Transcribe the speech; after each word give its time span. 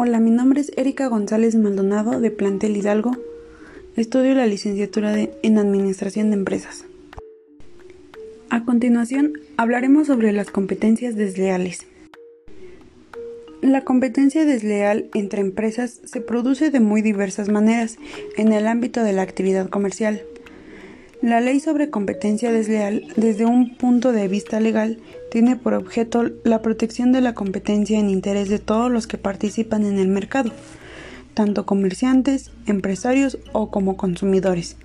Hola, 0.00 0.20
mi 0.20 0.30
nombre 0.30 0.60
es 0.60 0.70
Erika 0.76 1.08
González 1.08 1.56
Maldonado 1.56 2.20
de 2.20 2.30
Plantel 2.30 2.76
Hidalgo. 2.76 3.16
Estudio 3.96 4.32
la 4.36 4.46
licenciatura 4.46 5.12
en 5.18 5.58
Administración 5.58 6.30
de 6.30 6.36
Empresas. 6.36 6.84
A 8.48 8.64
continuación, 8.64 9.32
hablaremos 9.56 10.06
sobre 10.06 10.30
las 10.32 10.52
competencias 10.52 11.16
desleales. 11.16 11.84
La 13.60 13.82
competencia 13.82 14.44
desleal 14.44 15.10
entre 15.14 15.40
empresas 15.40 16.00
se 16.04 16.20
produce 16.20 16.70
de 16.70 16.78
muy 16.78 17.02
diversas 17.02 17.48
maneras 17.48 17.98
en 18.36 18.52
el 18.52 18.68
ámbito 18.68 19.02
de 19.02 19.14
la 19.14 19.22
actividad 19.22 19.68
comercial. 19.68 20.22
La 21.20 21.40
ley 21.40 21.58
sobre 21.58 21.90
competencia 21.90 22.52
desleal, 22.52 23.02
desde 23.16 23.44
un 23.44 23.74
punto 23.74 24.12
de 24.12 24.28
vista 24.28 24.60
legal, 24.60 25.00
tiene 25.32 25.56
por 25.56 25.74
objeto 25.74 26.30
la 26.44 26.62
protección 26.62 27.10
de 27.10 27.20
la 27.20 27.34
competencia 27.34 27.98
en 27.98 28.08
interés 28.08 28.48
de 28.48 28.60
todos 28.60 28.88
los 28.88 29.08
que 29.08 29.18
participan 29.18 29.84
en 29.84 29.98
el 29.98 30.06
mercado, 30.06 30.52
tanto 31.34 31.66
comerciantes, 31.66 32.52
empresarios 32.66 33.38
o 33.52 33.68
como 33.72 33.96
consumidores, 33.96 34.76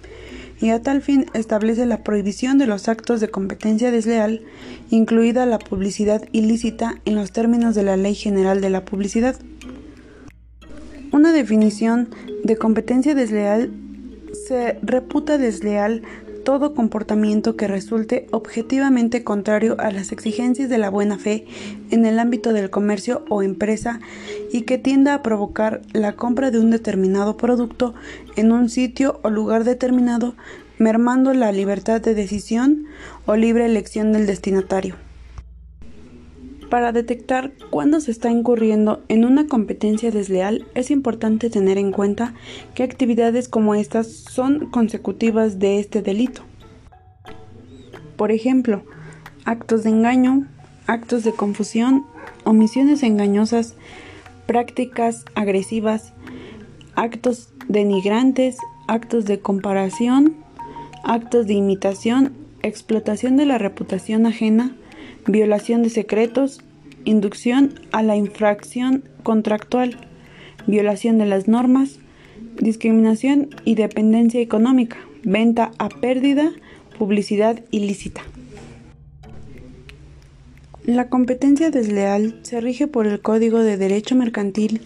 y 0.59 0.69
a 0.69 0.81
tal 0.81 1.03
fin 1.03 1.27
establece 1.35 1.85
la 1.85 2.03
prohibición 2.03 2.57
de 2.57 2.65
los 2.65 2.87
actos 2.87 3.19
de 3.19 3.29
competencia 3.29 3.91
desleal, 3.91 4.41
incluida 4.89 5.45
la 5.45 5.59
publicidad 5.59 6.27
ilícita 6.31 6.99
en 7.05 7.13
los 7.13 7.31
términos 7.31 7.75
de 7.75 7.83
la 7.83 7.95
Ley 7.95 8.15
General 8.15 8.59
de 8.59 8.71
la 8.71 8.85
Publicidad. 8.85 9.35
Una 11.11 11.31
definición 11.31 12.09
de 12.43 12.57
competencia 12.57 13.13
desleal 13.13 13.71
se 14.53 14.77
reputa 14.83 15.39
desleal 15.39 16.03
todo 16.45 16.75
comportamiento 16.75 17.55
que 17.55 17.67
resulte 17.67 18.27
objetivamente 18.29 19.23
contrario 19.23 19.75
a 19.79 19.89
las 19.89 20.11
exigencias 20.11 20.69
de 20.69 20.77
la 20.77 20.91
buena 20.91 21.17
fe 21.17 21.47
en 21.89 22.05
el 22.05 22.19
ámbito 22.19 22.53
del 22.53 22.69
comercio 22.69 23.25
o 23.29 23.41
empresa 23.41 23.99
y 24.51 24.61
que 24.61 24.77
tienda 24.77 25.15
a 25.15 25.23
provocar 25.23 25.81
la 25.91 26.13
compra 26.13 26.51
de 26.51 26.59
un 26.59 26.69
determinado 26.69 27.35
producto 27.35 27.95
en 28.35 28.51
un 28.51 28.69
sitio 28.69 29.19
o 29.23 29.31
lugar 29.31 29.63
determinado, 29.63 30.35
mermando 30.77 31.33
la 31.33 31.51
libertad 31.51 31.99
de 31.99 32.13
decisión 32.13 32.85
o 33.25 33.35
libre 33.35 33.65
elección 33.65 34.13
del 34.13 34.27
destinatario. 34.27 35.12
Para 36.73 36.91
detectar 36.91 37.51
cuándo 37.69 37.99
se 37.99 38.09
está 38.09 38.31
incurriendo 38.31 39.03
en 39.07 39.25
una 39.25 39.45
competencia 39.45 40.09
desleal, 40.09 40.65
es 40.73 40.89
importante 40.89 41.51
tener 41.51 41.77
en 41.77 41.91
cuenta 41.91 42.33
que 42.73 42.81
actividades 42.81 43.47
como 43.47 43.75
estas 43.75 44.07
son 44.07 44.71
consecutivas 44.71 45.59
de 45.59 45.77
este 45.79 46.01
delito. 46.01 46.41
Por 48.17 48.31
ejemplo, 48.31 48.81
actos 49.45 49.83
de 49.83 49.91
engaño, 49.91 50.47
actos 50.87 51.23
de 51.23 51.33
confusión, 51.33 52.07
omisiones 52.43 53.03
engañosas, 53.03 53.75
prácticas 54.47 55.25
agresivas, 55.35 56.11
actos 56.95 57.53
denigrantes, 57.67 58.57
actos 58.87 59.25
de 59.25 59.39
comparación, 59.39 60.37
actos 61.03 61.45
de 61.45 61.53
imitación, 61.53 62.33
explotación 62.63 63.37
de 63.37 63.45
la 63.45 63.59
reputación 63.59 64.25
ajena, 64.25 64.75
violación 65.27 65.83
de 65.83 65.89
secretos, 65.89 66.61
inducción 67.05 67.79
a 67.91 68.03
la 68.03 68.15
infracción 68.15 69.03
contractual, 69.23 69.97
violación 70.67 71.17
de 71.17 71.25
las 71.25 71.47
normas, 71.47 71.99
discriminación 72.59 73.49
y 73.65 73.75
dependencia 73.75 74.41
económica, 74.41 74.97
venta 75.23 75.71
a 75.77 75.89
pérdida, 75.89 76.51
publicidad 76.97 77.63
ilícita. 77.71 78.21
La 80.85 81.07
competencia 81.07 81.71
desleal 81.71 82.39
se 82.43 82.59
rige 82.59 82.87
por 82.87 83.07
el 83.07 83.21
Código 83.21 83.59
de 83.59 83.77
Derecho 83.77 84.15
Mercantil, 84.15 84.81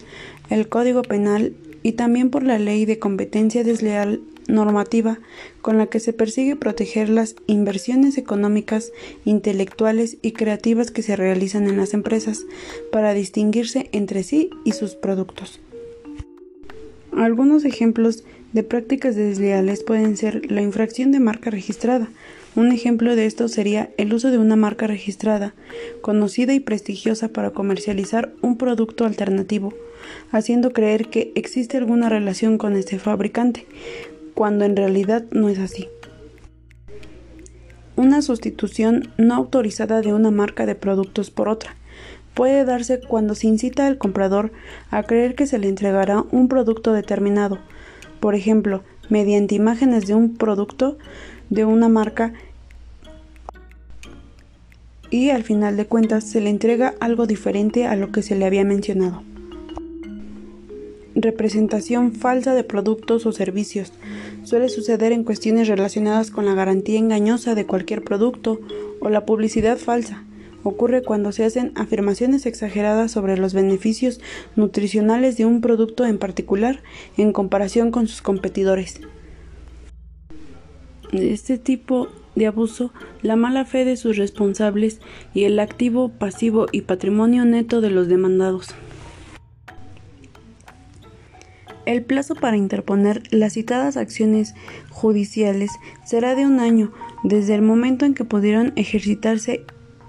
el 0.48 0.68
Código 0.68 1.02
Penal 1.02 1.54
y 1.82 1.92
también 1.92 2.30
por 2.30 2.42
la 2.42 2.58
Ley 2.58 2.84
de 2.84 2.98
Competencia 2.98 3.64
Desleal 3.64 4.20
normativa 4.48 5.18
con 5.60 5.78
la 5.78 5.86
que 5.86 6.00
se 6.00 6.12
persigue 6.12 6.56
proteger 6.56 7.08
las 7.08 7.36
inversiones 7.46 8.18
económicas, 8.18 8.92
intelectuales 9.24 10.16
y 10.22 10.32
creativas 10.32 10.90
que 10.90 11.02
se 11.02 11.16
realizan 11.16 11.68
en 11.68 11.76
las 11.76 11.94
empresas 11.94 12.44
para 12.90 13.14
distinguirse 13.14 13.88
entre 13.92 14.22
sí 14.22 14.50
y 14.64 14.72
sus 14.72 14.94
productos. 14.94 15.60
Algunos 17.12 17.64
ejemplos 17.64 18.24
de 18.52 18.62
prácticas 18.62 19.16
desleales 19.16 19.82
pueden 19.84 20.16
ser 20.16 20.50
la 20.50 20.62
infracción 20.62 21.12
de 21.12 21.20
marca 21.20 21.50
registrada. 21.50 22.08
Un 22.56 22.72
ejemplo 22.72 23.14
de 23.14 23.26
esto 23.26 23.46
sería 23.48 23.90
el 23.98 24.12
uso 24.12 24.30
de 24.30 24.38
una 24.38 24.56
marca 24.56 24.86
registrada, 24.86 25.54
conocida 26.00 26.54
y 26.54 26.60
prestigiosa 26.60 27.28
para 27.28 27.50
comercializar 27.50 28.32
un 28.42 28.56
producto 28.56 29.04
alternativo, 29.04 29.74
haciendo 30.32 30.72
creer 30.72 31.08
que 31.08 31.32
existe 31.34 31.76
alguna 31.76 32.08
relación 32.08 32.58
con 32.58 32.74
este 32.74 32.98
fabricante, 32.98 33.66
cuando 34.34 34.64
en 34.64 34.76
realidad 34.76 35.24
no 35.30 35.48
es 35.48 35.58
así. 35.58 35.88
Una 37.96 38.22
sustitución 38.22 39.12
no 39.18 39.34
autorizada 39.34 40.00
de 40.02 40.14
una 40.14 40.30
marca 40.30 40.66
de 40.66 40.74
productos 40.74 41.30
por 41.30 41.48
otra 41.48 41.74
puede 42.34 42.64
darse 42.64 43.00
cuando 43.00 43.34
se 43.34 43.48
incita 43.48 43.88
al 43.88 43.98
comprador 43.98 44.52
a 44.90 45.02
creer 45.02 45.34
que 45.34 45.48
se 45.48 45.58
le 45.58 45.68
entregará 45.68 46.24
un 46.30 46.46
producto 46.46 46.92
determinado, 46.92 47.58
por 48.20 48.36
ejemplo, 48.36 48.84
mediante 49.08 49.56
imágenes 49.56 50.06
de 50.06 50.14
un 50.14 50.36
producto 50.36 50.98
de 51.50 51.64
una 51.64 51.88
marca 51.88 52.32
y 55.10 55.30
al 55.30 55.42
final 55.42 55.76
de 55.76 55.86
cuentas 55.86 56.24
se 56.24 56.40
le 56.40 56.50
entrega 56.50 56.94
algo 57.00 57.26
diferente 57.26 57.86
a 57.86 57.96
lo 57.96 58.12
que 58.12 58.22
se 58.22 58.36
le 58.36 58.44
había 58.44 58.64
mencionado 58.64 59.22
representación 61.20 62.12
falsa 62.12 62.54
de 62.54 62.64
productos 62.64 63.26
o 63.26 63.32
servicios. 63.32 63.92
Suele 64.44 64.68
suceder 64.68 65.12
en 65.12 65.24
cuestiones 65.24 65.68
relacionadas 65.68 66.30
con 66.30 66.46
la 66.46 66.54
garantía 66.54 66.98
engañosa 66.98 67.54
de 67.54 67.66
cualquier 67.66 68.02
producto 68.02 68.60
o 69.00 69.08
la 69.08 69.26
publicidad 69.26 69.78
falsa. 69.78 70.24
Ocurre 70.62 71.02
cuando 71.02 71.32
se 71.32 71.44
hacen 71.44 71.72
afirmaciones 71.76 72.46
exageradas 72.46 73.12
sobre 73.12 73.36
los 73.36 73.54
beneficios 73.54 74.20
nutricionales 74.56 75.36
de 75.36 75.44
un 75.44 75.60
producto 75.60 76.04
en 76.04 76.18
particular 76.18 76.82
en 77.16 77.32
comparación 77.32 77.90
con 77.90 78.06
sus 78.06 78.22
competidores. 78.22 79.00
Este 81.12 81.58
tipo 81.58 82.08
de 82.34 82.46
abuso, 82.46 82.92
la 83.22 83.36
mala 83.36 83.64
fe 83.64 83.84
de 83.84 83.96
sus 83.96 84.16
responsables 84.16 85.00
y 85.34 85.44
el 85.44 85.58
activo, 85.58 86.10
pasivo 86.10 86.66
y 86.70 86.82
patrimonio 86.82 87.44
neto 87.44 87.80
de 87.80 87.90
los 87.90 88.08
demandados. 88.08 88.74
El 91.86 92.02
plazo 92.02 92.34
para 92.34 92.58
interponer 92.58 93.22
las 93.30 93.54
citadas 93.54 93.96
acciones 93.96 94.54
judiciales 94.90 95.70
será 96.04 96.34
de 96.34 96.44
un 96.44 96.60
año 96.60 96.92
desde 97.24 97.54
el 97.54 97.62
momento 97.62 98.04
en 98.04 98.12
que 98.12 98.26
pudieron 98.26 98.74
ejercitarse 98.76 99.64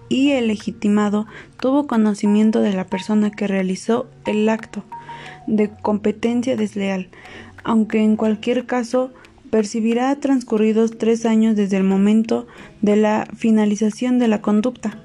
y 0.09 0.31
el 0.31 0.47
legitimado 0.47 1.27
tuvo 1.57 1.87
conocimiento 1.87 2.59
de 2.59 2.73
la 2.73 2.87
persona 2.87 3.31
que 3.31 3.47
realizó 3.47 4.07
el 4.25 4.49
acto 4.49 4.83
de 5.47 5.69
competencia 5.69 6.57
desleal, 6.57 7.09
aunque 7.63 8.03
en 8.03 8.17
cualquier 8.17 8.65
caso 8.65 9.11
percibirá 9.49 10.15
transcurridos 10.19 10.97
tres 10.97 11.25
años 11.25 11.55
desde 11.55 11.77
el 11.77 11.83
momento 11.83 12.47
de 12.81 12.95
la 12.95 13.27
finalización 13.35 14.19
de 14.19 14.27
la 14.27 14.41
conducta. 14.41 14.99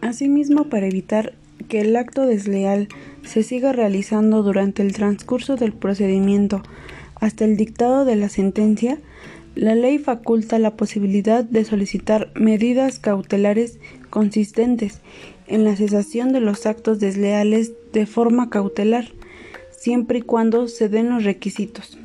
Asimismo, 0.00 0.64
para 0.64 0.86
evitar 0.86 1.34
que 1.68 1.80
el 1.80 1.96
acto 1.96 2.26
desleal 2.26 2.88
se 3.24 3.42
siga 3.42 3.72
realizando 3.72 4.42
durante 4.42 4.82
el 4.82 4.92
transcurso 4.92 5.56
del 5.56 5.72
procedimiento 5.72 6.62
hasta 7.16 7.44
el 7.44 7.56
dictado 7.56 8.04
de 8.04 8.16
la 8.16 8.28
sentencia, 8.28 8.98
la 9.54 9.74
ley 9.74 9.98
faculta 9.98 10.58
la 10.58 10.76
posibilidad 10.76 11.42
de 11.42 11.64
solicitar 11.64 12.30
medidas 12.34 12.98
cautelares 12.98 13.78
consistentes 14.10 15.00
en 15.48 15.64
la 15.64 15.74
cesación 15.76 16.32
de 16.32 16.40
los 16.40 16.66
actos 16.66 17.00
desleales 17.00 17.72
de 17.92 18.06
forma 18.06 18.50
cautelar, 18.50 19.06
siempre 19.70 20.18
y 20.18 20.22
cuando 20.22 20.68
se 20.68 20.88
den 20.88 21.08
los 21.08 21.24
requisitos. 21.24 21.98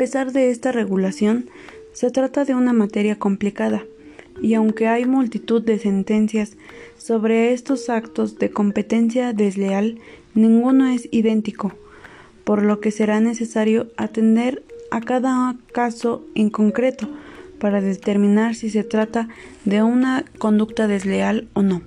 Pesar 0.00 0.32
de 0.32 0.48
esta 0.48 0.72
regulación, 0.72 1.50
se 1.92 2.10
trata 2.10 2.46
de 2.46 2.54
una 2.54 2.72
materia 2.72 3.18
complicada, 3.18 3.84
y 4.40 4.54
aunque 4.54 4.88
hay 4.88 5.04
multitud 5.04 5.60
de 5.60 5.78
sentencias 5.78 6.56
sobre 6.96 7.52
estos 7.52 7.90
actos 7.90 8.38
de 8.38 8.48
competencia 8.48 9.34
desleal, 9.34 9.98
ninguno 10.34 10.86
es 10.86 11.06
idéntico, 11.10 11.74
por 12.44 12.62
lo 12.62 12.80
que 12.80 12.92
será 12.92 13.20
necesario 13.20 13.88
atender 13.98 14.62
a 14.90 15.02
cada 15.02 15.54
caso 15.70 16.24
en 16.34 16.48
concreto 16.48 17.06
para 17.58 17.82
determinar 17.82 18.54
si 18.54 18.70
se 18.70 18.84
trata 18.84 19.28
de 19.66 19.82
una 19.82 20.24
conducta 20.38 20.86
desleal 20.88 21.46
o 21.52 21.60
no. 21.60 21.82